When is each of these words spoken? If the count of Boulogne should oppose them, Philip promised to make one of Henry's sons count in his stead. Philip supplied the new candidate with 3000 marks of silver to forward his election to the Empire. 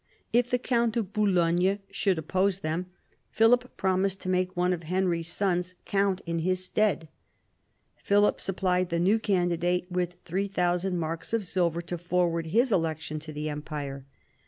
If 0.33 0.49
the 0.49 0.57
count 0.57 0.97
of 0.97 1.13
Boulogne 1.13 1.77
should 1.91 2.17
oppose 2.17 2.61
them, 2.61 2.87
Philip 3.29 3.77
promised 3.77 4.19
to 4.21 4.29
make 4.29 4.57
one 4.57 4.73
of 4.73 4.81
Henry's 4.81 5.27
sons 5.31 5.75
count 5.85 6.23
in 6.25 6.39
his 6.39 6.65
stead. 6.65 7.07
Philip 7.97 8.41
supplied 8.41 8.89
the 8.89 8.97
new 8.99 9.19
candidate 9.19 9.85
with 9.91 10.15
3000 10.25 10.97
marks 10.97 11.33
of 11.33 11.45
silver 11.45 11.83
to 11.83 11.99
forward 11.99 12.47
his 12.47 12.71
election 12.71 13.19
to 13.19 13.31
the 13.31 13.47
Empire. 13.47 14.03